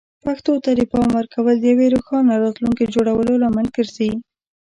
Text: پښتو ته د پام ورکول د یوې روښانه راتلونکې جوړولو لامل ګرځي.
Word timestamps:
پښتو 0.23 0.53
ته 0.63 0.71
د 0.79 0.81
پام 0.91 1.09
ورکول 1.17 1.55
د 1.59 1.65
یوې 1.73 1.87
روښانه 1.95 2.33
راتلونکې 2.43 2.91
جوړولو 2.93 3.33
لامل 3.41 3.67
ګرځي. 3.77 4.11